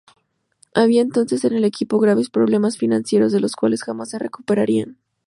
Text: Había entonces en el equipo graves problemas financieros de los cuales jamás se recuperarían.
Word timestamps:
Había 0.73 1.03
entonces 1.03 1.45
en 1.45 1.53
el 1.53 1.63
equipo 1.63 1.99
graves 1.99 2.31
problemas 2.31 2.75
financieros 2.75 3.31
de 3.33 3.39
los 3.39 3.55
cuales 3.55 3.83
jamás 3.83 4.09
se 4.09 4.17
recuperarían. 4.17 4.97